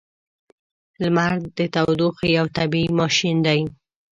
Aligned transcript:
•لمر 1.03 1.33
د 1.57 1.59
تودوخې 1.73 2.27
یو 2.37 2.45
طبیعی 2.57 2.89
ماشین 2.99 3.35
دی. 3.45 3.61